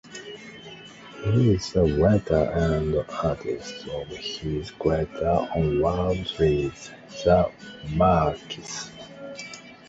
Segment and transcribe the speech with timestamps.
[1.23, 6.89] He is the writer and artist of his creator-owned series,
[7.23, 7.51] "The
[7.89, 8.89] Marquis".